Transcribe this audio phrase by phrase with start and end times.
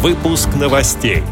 [0.00, 1.24] Выпуск новостей.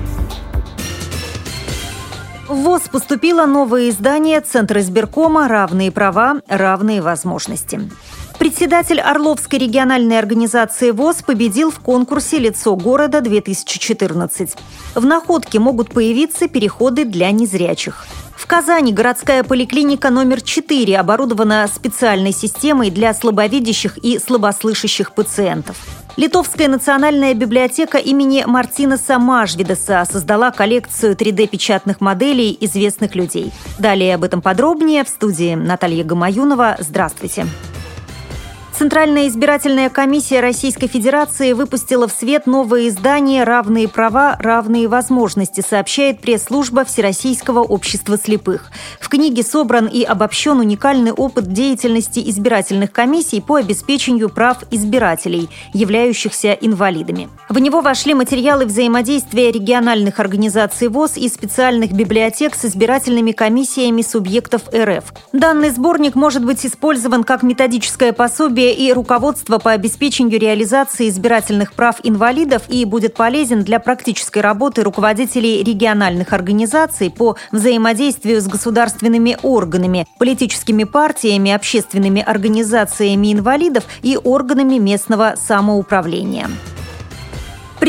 [2.49, 7.81] В ВОЗ поступило новое издание Центра избиркома «Равные права, равные возможности».
[8.41, 14.59] Председатель Орловской региональной организации ВОЗ победил в конкурсе «Лицо города-2014».
[14.97, 18.05] В находке могут появиться переходы для незрячих.
[18.35, 25.77] В Казани городская поликлиника номер 4 оборудована специальной системой для слабовидящих и слабослышащих пациентов.
[26.17, 33.53] Литовская национальная библиотека имени Мартинеса Мажвидеса создала коллекцию 3D-печатных моделей известных людей.
[33.79, 36.77] Далее об этом подробнее в студии Наталья Гамаюнова.
[36.79, 37.45] Здравствуйте.
[37.45, 37.76] Здравствуйте.
[38.79, 46.21] Центральная избирательная комиссия Российской Федерации выпустила в свет новое издание «Равные права, равные возможности», сообщает
[46.21, 48.71] пресс-служба Всероссийского общества слепых.
[49.01, 56.53] В книге собран и обобщен уникальный опыт деятельности избирательных комиссий по обеспечению прав избирателей, являющихся
[56.53, 57.31] инвалидами.
[57.49, 64.65] В него вошли материалы взаимодействия региональных организаций ВОЗ и специальных библиотек с избирательными комиссиями субъектов
[64.75, 65.15] РФ.
[65.33, 71.73] Данный сборник может быть использован как методическое пособие условия и руководство по обеспечению реализации избирательных
[71.73, 79.39] прав инвалидов и будет полезен для практической работы руководителей региональных организаций по взаимодействию с государственными
[79.43, 86.49] органами, политическими партиями, общественными организациями инвалидов и органами местного самоуправления.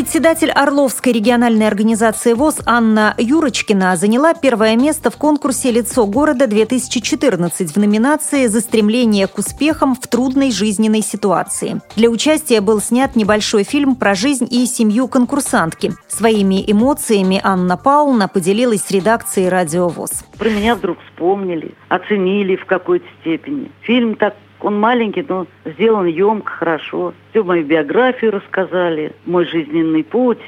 [0.08, 7.76] Председатель Орловской региональной организации ВОЗ Анна Юрочкина заняла первое место в конкурсе «Лицо города-2014» в
[7.76, 11.82] номинации «За стремление к успехам в трудной жизненной ситуации».
[11.98, 15.92] Для участия был снят небольшой фильм про жизнь и семью конкурсантки.
[16.08, 20.24] Своими эмоциями Анна Павловна поделилась с редакцией «Радио ВОЗ».
[20.38, 23.70] Про меня вдруг вспомнили, оценили в какой-то степени.
[23.82, 27.14] Фильм так он маленький, но сделан емко, хорошо.
[27.32, 30.40] Всю мою биографию рассказали, мой жизненный путь.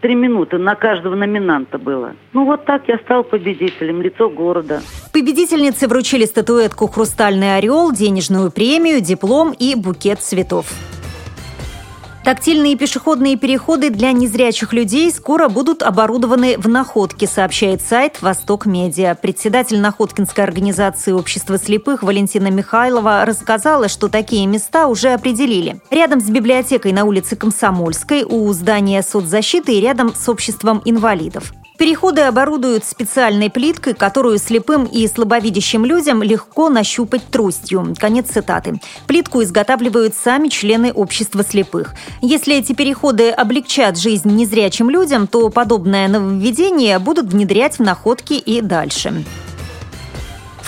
[0.00, 2.12] Три минуты на каждого номинанта было.
[2.34, 4.82] Ну вот так я стал победителем, лицо города.
[5.14, 10.66] Победительнице вручили статуэтку «Хрустальный орел», денежную премию, диплом и букет цветов.
[12.24, 19.14] Тактильные пешеходные переходы для незрячих людей скоро будут оборудованы в Находке, сообщает сайт «Восток Медиа».
[19.14, 25.82] Председатель Находкинской организации общества слепых Валентина Михайлова рассказала, что такие места уже определили.
[25.90, 31.52] Рядом с библиотекой на улице Комсомольской, у здания соцзащиты и рядом с обществом инвалидов.
[31.76, 37.94] Переходы оборудуют специальной плиткой, которую слепым и слабовидящим людям легко нащупать тростью.
[37.98, 38.80] Конец цитаты.
[39.08, 41.94] Плитку изготавливают сами члены общества слепых.
[42.22, 48.60] Если эти переходы облегчат жизнь незрячим людям, то подобное нововведение будут внедрять в находки и
[48.60, 49.24] дальше.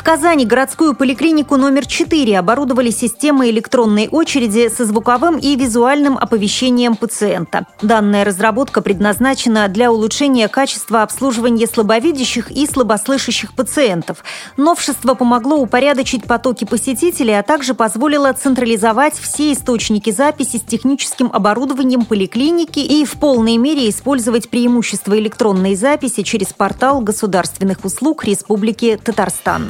[0.07, 7.67] Казани городскую поликлинику номер 4 оборудовали системой электронной очереди со звуковым и визуальным оповещением пациента.
[7.83, 14.23] Данная разработка предназначена для улучшения качества обслуживания слабовидящих и слабослышащих пациентов.
[14.57, 22.05] Новшество помогло упорядочить потоки посетителей, а также позволило централизовать все источники записи с техническим оборудованием
[22.05, 29.69] поликлиники и в полной мере использовать преимущества электронной записи через портал государственных услуг Республики Татарстан.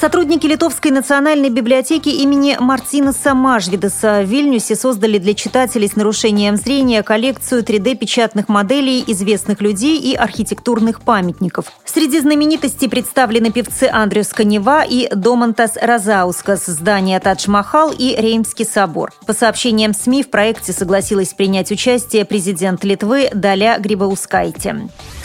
[0.00, 7.02] Сотрудники Литовской национальной библиотеки имени Мартинеса Мажвидеса в Вильнюсе создали для читателей с нарушением зрения
[7.02, 11.66] коллекцию 3D-печатных моделей известных людей и архитектурных памятников.
[11.84, 19.12] Среди знаменитостей представлены певцы Андрюс Канева и Домантас Розаускас, здание Тадж-Махал и Реймский собор.
[19.26, 24.88] По сообщениям СМИ, в проекте согласилась принять участие президент Литвы Даля Грибаускайте.